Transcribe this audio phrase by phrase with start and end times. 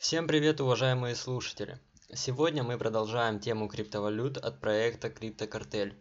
[0.00, 1.78] Всем привет, уважаемые слушатели!
[2.14, 5.92] Сегодня мы продолжаем тему криптовалют от проекта CryptoCartel.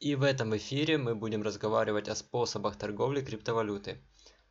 [0.00, 4.02] И в этом эфире мы будем разговаривать о способах торговли криптовалюты.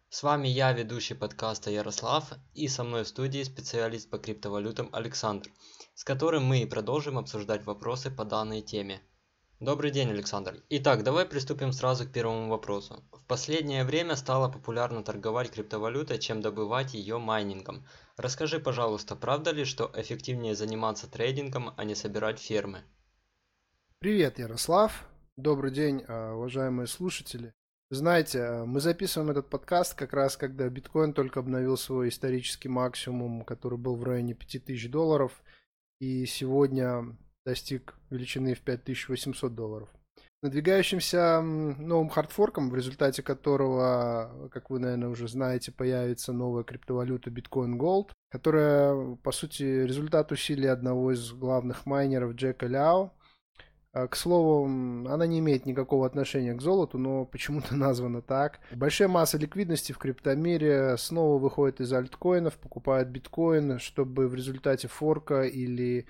[0.09, 5.47] С вами я, ведущий подкаста Ярослав, и со мной в студии специалист по криптовалютам Александр,
[5.93, 9.03] с которым мы и продолжим обсуждать вопросы по данной теме.
[9.59, 10.61] Добрый день, Александр.
[10.69, 13.03] Итак, давай приступим сразу к первому вопросу.
[13.11, 17.83] В последнее время стало популярно торговать криптовалютой, чем добывать ее майнингом.
[18.17, 22.83] Расскажи, пожалуйста, правда ли, что эффективнее заниматься трейдингом, а не собирать фермы?
[23.97, 25.09] Привет, Ярослав.
[25.37, 27.51] Добрый день, а, уважаемые слушатели.
[27.89, 33.43] Знаете, а, мы записываем этот подкаст как раз, когда биткоин только обновил свой исторический максимум,
[33.43, 35.31] который был в районе 5000 долларов.
[35.99, 39.89] И сегодня достиг величины в 5800 долларов.
[40.43, 47.77] Надвигающимся новым хардфорком, в результате которого, как вы, наверное, уже знаете, появится новая криптовалюта Bitcoin
[47.77, 53.13] Gold, которая, по сути, результат усилий одного из главных майнеров Джека Ляо.
[53.93, 58.59] А, к слову, она не имеет никакого отношения к золоту, но почему-то названа так.
[58.73, 65.43] Большая масса ликвидности в криптомире снова выходит из альткоинов, покупает биткоин, чтобы в результате форка
[65.43, 66.05] или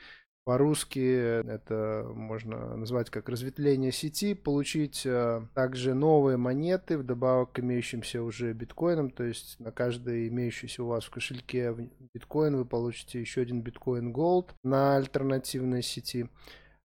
[0.48, 8.24] по-русски это можно назвать как разветвление сети, получить э, также новые монеты вдобавок к имеющимся
[8.24, 11.76] уже биткоинам, то есть на каждый имеющийся у вас в кошельке
[12.14, 16.30] биткоин вы получите еще один биткоин Gold на альтернативной сети.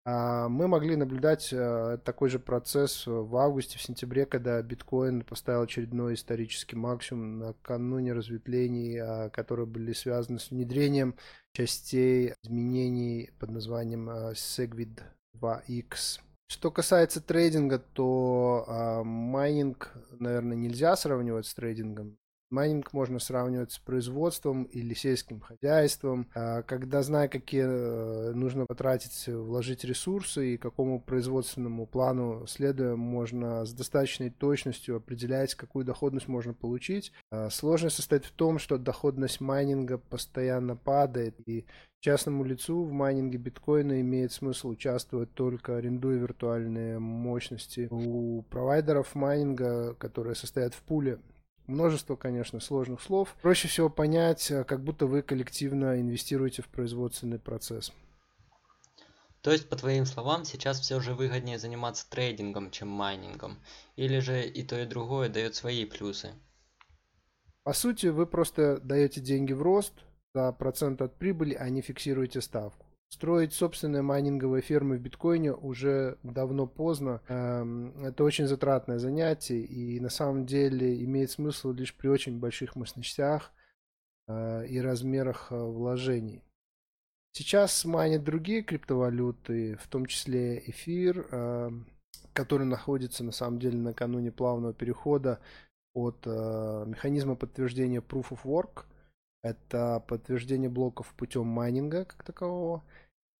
[0.03, 5.61] А, мы могли наблюдать э, такой же процесс в августе, в сентябре, когда биткоин поставил
[5.61, 11.15] очередной исторический максимум накануне разветвлений, а, которые были связаны с внедрением
[11.53, 15.01] частей изменений под названием э, Segwit
[15.39, 16.19] 2X.
[16.47, 22.17] Что касается трейдинга, то э, майнинг, наверное, нельзя сравнивать с трейдингом.
[22.51, 29.27] Майнинг можно сравнивать с производством или сельским хозяйством, а, когда зная, какие э, нужно потратить,
[29.27, 36.53] вложить ресурсы и какому производственному плану следуя, можно с достаточной точностью определять, какую доходность можно
[36.53, 37.13] получить.
[37.31, 41.65] А, сложность состоит в том, что доходность майнинга постоянно падает, и
[42.01, 49.93] частному лицу в майнинге биткоина имеет смысл участвовать только арендуя виртуальные мощности у провайдеров майнинга,
[49.93, 51.19] которые состоят в пуле
[51.71, 53.33] Множество, конечно, сложных слов.
[53.41, 57.93] Проще всего понять, э, как будто вы коллективно инвестируете в производственный процесс.
[59.41, 63.57] То есть, по твоим словам, сейчас все же выгоднее заниматься трейдингом, чем майнингом?
[63.95, 66.33] Или же и то, и другое дает свои плюсы?
[67.63, 69.93] По сути, вы просто даете деньги в рост
[70.33, 72.85] за процент от прибыли, а не фиксируете ставку.
[73.13, 77.21] Строить собственные майнинговые фермы в биткоине уже давно поздно.
[77.27, 82.77] Эм, это очень затратное занятие и на самом деле имеет смысл лишь при очень больших
[82.77, 83.51] мощностях
[84.29, 86.41] э, и размерах э, вложений.
[87.33, 91.87] Сейчас майнят другие криптовалюты, в том числе эфир, эм,
[92.31, 95.41] который находится на самом деле накануне плавного перехода
[95.93, 98.85] от э, механизма подтверждения Proof of Work–
[99.43, 102.83] это подтверждение блоков путем майнинга как такового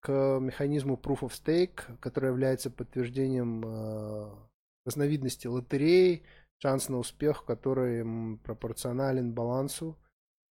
[0.01, 4.35] к механизму Proof of Stake, который является подтверждением э,
[4.85, 6.23] разновидности лотереи,
[6.57, 9.97] шанс на успех, который пропорционален балансу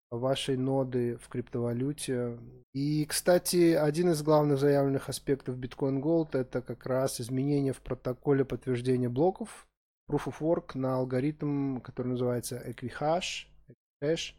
[0.09, 2.37] вашей ноды в криптовалюте.
[2.73, 8.45] И, кстати, один из главных заявленных аспектов Bitcoin Gold это как раз изменение в протоколе
[8.45, 9.67] подтверждения блоков
[10.09, 13.47] Proof of Work на алгоритм, который называется Equihash,
[14.01, 14.33] Equihash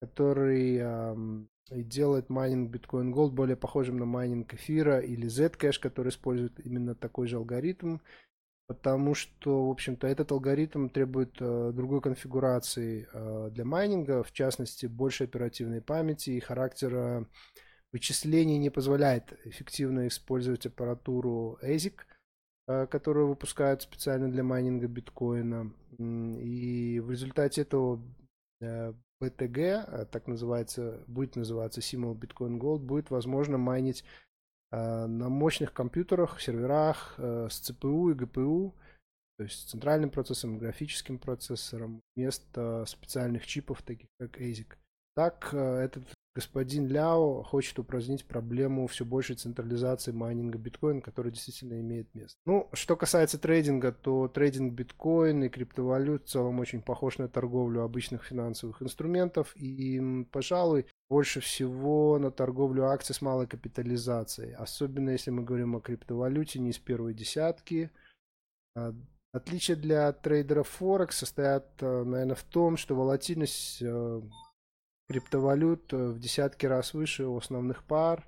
[0.00, 6.58] который эм, делает майнинг Bitcoin Gold более похожим на майнинг эфира или Zcash, который использует
[6.64, 7.98] именно такой же алгоритм,
[8.66, 14.86] потому что, в общем-то, этот алгоритм требует э, другой конфигурации э, для майнинга, в частности,
[14.86, 17.26] больше оперативной памяти и характера
[17.92, 21.94] вычислений не позволяет эффективно использовать аппаратуру ASIC,
[22.68, 25.72] э, которую выпускают специально для майнинга биткоина.
[25.98, 28.00] И в результате этого
[28.60, 34.04] э, BTG, э, так называется, будет называться символ Bitcoin Gold, будет возможно майнить
[34.72, 38.72] э, на мощных компьютерах, серверах э, с CPU и GPU,
[39.36, 44.74] то есть центральным процессором, графическим процессором, вместо специальных чипов, таких как ASIC.
[45.14, 46.04] Так, этот
[46.34, 52.38] господин Ляо хочет упразднить проблему все большей централизации майнинга биткоина, который действительно имеет место.
[52.46, 57.82] Ну, что касается трейдинга, то трейдинг биткоин и криптовалют в целом очень похож на торговлю
[57.82, 65.30] обычных финансовых инструментов и, пожалуй, больше всего на торговлю акций с малой капитализацией, особенно если
[65.30, 67.90] мы говорим о криптовалюте не из первой десятки.
[68.76, 68.94] А,
[69.32, 74.22] отличие для трейдеров Форекс состоят, э, наверное, в том, что волатильность э,
[75.10, 78.24] криптовалют в десятки раз выше у основных пар.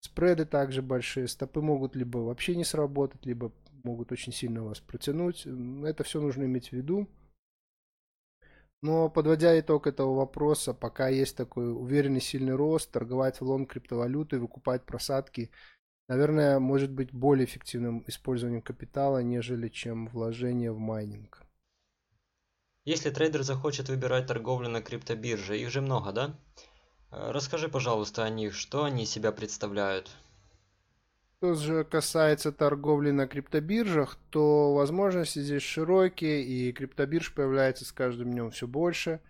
[0.00, 3.52] Спреды также большие, стопы могут либо вообще не сработать, либо
[3.84, 5.46] могут очень сильно вас протянуть.
[5.46, 7.08] Это все нужно иметь в виду.
[8.82, 14.38] Но подводя итог этого вопроса, пока есть такой уверенный сильный рост, торговать в лонг криптовалюты,
[14.38, 15.50] выкупать просадки,
[16.06, 21.45] наверное, может быть более эффективным использованием капитала, нежели чем вложение в майнинг.
[22.86, 26.36] Если трейдер захочет выбирать торговлю на криптобирже, их же много, да?
[27.10, 30.08] Э, расскажи, пожалуйста, о них, что они себя представляют.
[31.38, 38.30] Что же касается торговли на криптобиржах, то возможности здесь широкие, и криптобирж появляется с каждым
[38.30, 39.20] днем все больше.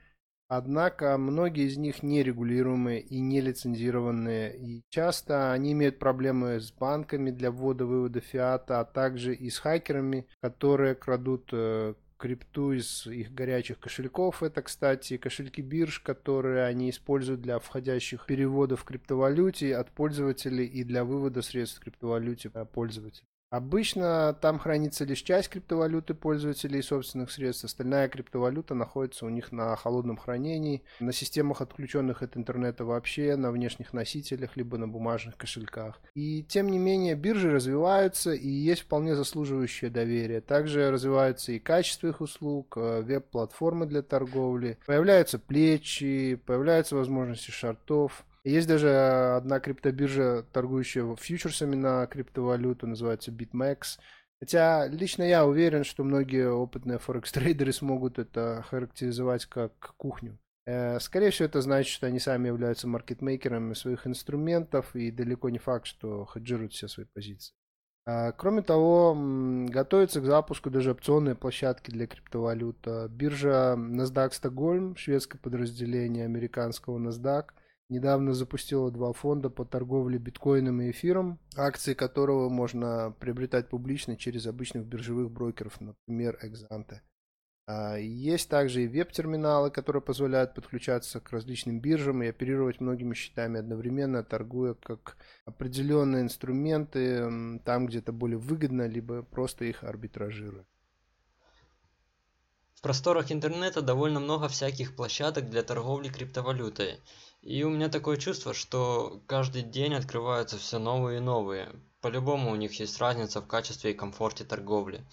[0.49, 7.51] Однако многие из них нерегулируемые и нелицензированные, и часто они имеют проблемы с банками для
[7.51, 14.43] ввода-вывода фиата, а также и с хакерами, которые крадут э, крипту из их горячих кошельков.
[14.43, 20.85] Это, кстати, кошельки бирж, которые они используют для входящих переводов в криптовалюте от пользователей и
[20.85, 23.29] для вывода средств в криптовалюте пользователей.
[23.51, 29.77] Обычно там хранится лишь часть криптовалюты пользователей собственных средств, остальная криптовалюта находится у них на
[29.77, 36.01] холодном хранении, на системах, отключенных от интернета вообще, на внешних носителях, либо на бумажных кошельках.
[36.15, 40.41] И тем не менее биржи развиваются и есть вполне заслуживающее доверие.
[40.41, 48.25] Также развиваются и качество их услуг, э, веб-платформы для торговли, появляются плечи, появляются возможности шартов.
[48.47, 48.91] Есть даже
[49.35, 53.99] одна криптобиржа, торгующая фьючерсами на криптовалюту, называется BitMEX.
[54.39, 60.39] Хотя лично я уверен, что многие опытные форекс-трейдеры смогут это характеризовать как кухню.
[60.65, 65.59] Э, скорее всего, это значит, что они сами являются маркетмейкерами своих инструментов и далеко не
[65.59, 67.53] факт, что хеджируют все свои позиции.
[68.07, 69.17] А, кроме того,
[69.69, 72.87] готовится к запуску даже опционные площадки для криптовалют.
[73.11, 77.47] Биржа NASDAQ Stockholm, шведское подразделение американского NASDAQ–
[77.89, 84.47] недавно запустила два фонда по торговле биткоином и эфиром, акции которого можно приобретать публично через
[84.47, 87.01] обычных биржевых брокеров, например, Exante.
[87.69, 93.59] А, есть также и веб-терминалы, которые позволяют подключаться к различным биржам и оперировать многими счетами
[93.59, 100.65] одновременно, торгуя как определенные инструменты там, где это более выгодно, либо просто их арбитражируя.
[102.75, 107.01] В просторах интернета довольно много всяких площадок для торговли криптовалютой.
[107.47, 111.69] И у меня такое чувство, что каждый день открываются все новые и новые.
[112.01, 115.05] По-любому у них есть разница в качестве и комфорте торговли.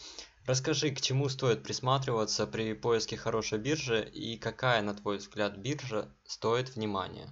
[0.48, 6.10] Расскажи, к чему стоит присматриваться при поиске хорошей биржи и какая, на твой взгляд, биржа
[6.24, 7.30] стоит внимания?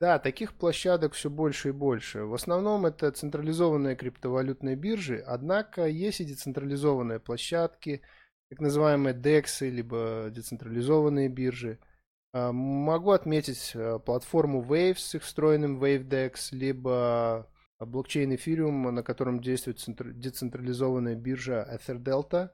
[0.00, 2.24] Да, таких площадок все больше и больше.
[2.24, 8.02] В основном это централизованные криптовалютные биржи, однако есть и децентрализованные площадки,
[8.48, 11.78] так называемые DEX, либо децентрализованные биржи–
[12.32, 17.48] могу отметить э, платформу Waves с их встроенным WaveDex, либо
[17.78, 19.82] блокчейн Ethereum, на котором действует
[20.18, 22.50] децентрализованная биржа EtherDelta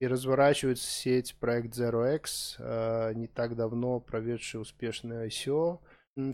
[0.00, 5.80] и разворачивается сеть проект ZeroX, э, не так давно проведший успешное ICO.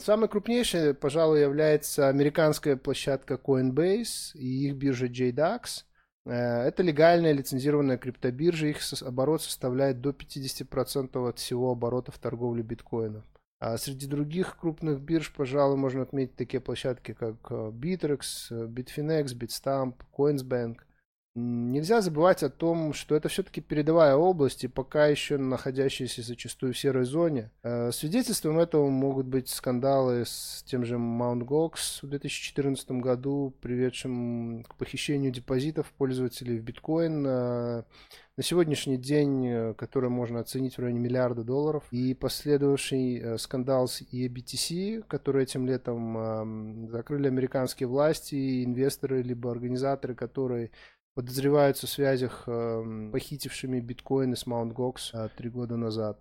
[0.01, 5.94] Самой крупнейшей, пожалуй, является американская площадка Coinbase и их биржа JDAX– Э,
[6.31, 13.25] это легальная лицензированная криптобиржа, их оборот составляет до 50% от всего оборота в торговле биткоином.
[13.61, 18.21] А среди других крупных бирж, пожалуй, можно отметить такие площадки, как э, Bittrex,
[18.51, 20.79] э, Bitfinex, Bitstamp, Coinsbank–
[21.37, 26.79] Нельзя забывать о том, что это все-таки передовая область и пока еще находящаяся зачастую в
[26.79, 27.51] серой зоне.
[27.65, 31.45] Э, свидетельством этого могут быть скандалы с тем же Mt.
[31.45, 37.83] Gox в 2014 году, приведшим к похищению депозитов пользователей в биткоин э,
[38.37, 44.03] на сегодняшний день, э, который можно оценить в районе миллиарда долларов, и последовавший скандал с
[44.03, 50.71] EBTC, который этим летом закрыли американские власти, инвесторы либо организаторы, которые
[51.15, 54.73] подозреваются в связях э, похитившими биткоины с Mt.
[54.75, 56.21] Gox э, три года назад.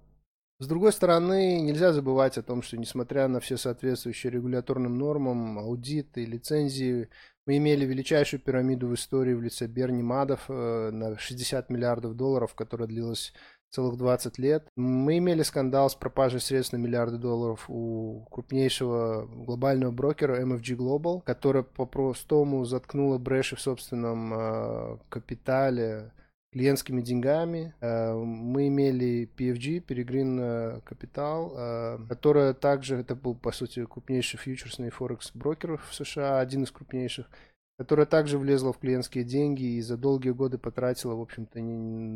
[0.59, 6.25] С другой стороны, нельзя забывать о том, что несмотря на все соответствующие регуляторным нормам, аудиты,
[6.25, 7.09] лицензии,
[7.45, 12.53] мы имели величайшую пирамиду в истории в лице Берни Мадов э, на 60 миллиардов долларов,
[12.53, 13.33] которая длилась
[13.73, 14.67] целых 20 лет.
[14.75, 21.21] Мы имели скандал с пропажей средств на миллиарды долларов у крупнейшего глобального брокера MFG Global,
[21.23, 26.11] которая по-простому заткнула бреши в собственном э, капитале
[26.51, 27.73] клиентскими деньгами.
[27.81, 34.91] Э, мы имели PFG, Peregrine Capital, э, которая также, это был, по сути, крупнейший фьючерсный
[34.91, 37.27] форекс брокер в США, один из крупнейших,
[37.77, 41.59] которая также влезла в клиентские деньги и за долгие годы потратила, в общем-то,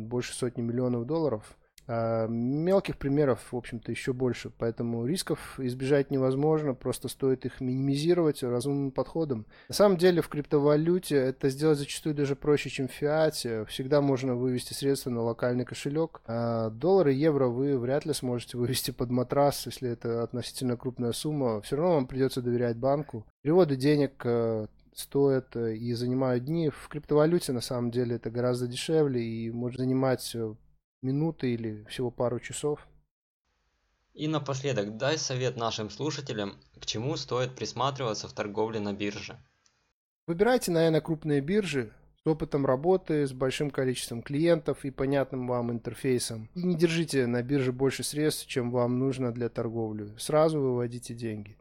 [0.08, 1.56] больше сотни миллионов долларов.
[1.90, 8.42] А мелких примеров, в общем-то, еще больше, поэтому рисков избежать невозможно, просто стоит их минимизировать
[8.42, 9.46] разумным подходом.
[9.68, 13.64] На самом деле в криптовалюте это сделать зачастую даже проще, чем в фиате.
[13.64, 16.20] Всегда можно вывести средства на локальный кошелек.
[16.26, 21.62] А доллары, евро вы вряд ли сможете вывести под матрас, если это относительно крупная сумма.
[21.62, 23.24] Все равно вам придется доверять банку.
[23.40, 24.66] Переводы денег э,
[24.98, 26.70] стоят э, и занимают дни.
[26.70, 30.54] В криптовалюте на самом деле это гораздо дешевле и может занимать э,
[31.02, 32.86] минуты или всего пару часов.
[34.14, 39.38] И напоследок, дай совет нашим слушателям, к чему стоит присматриваться в торговле на бирже.
[40.26, 46.50] Выбирайте, наверное, крупные биржи с опытом работы, с большим количеством клиентов и понятным вам интерфейсом.
[46.54, 50.12] И не держите на бирже больше средств, чем вам нужно для торговли.
[50.18, 51.56] Сразу выводите деньги.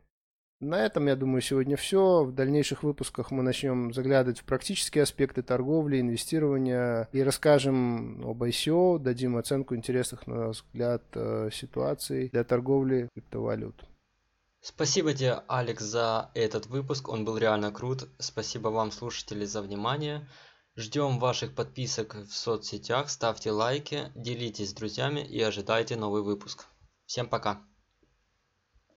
[0.59, 2.23] На этом, я думаю, сегодня все.
[2.23, 8.97] В дальнейших выпусках мы начнем заглядывать в практические аспекты торговли, инвестирования и расскажем об ICO,
[8.97, 13.85] дадим оценку интересных, на взгляд, э, ситуаций для торговли криптовалют.
[14.59, 17.07] Спасибо тебе, Алекс, за этот выпуск.
[17.07, 18.09] Он был реально крут.
[18.17, 20.27] Спасибо вам, слушатели, за внимание.
[20.75, 26.65] Ждем ваших подписок в соцсетях, ставьте лайки, делитесь с друзьями и ожидайте новый выпуск.
[27.05, 27.61] Всем пока!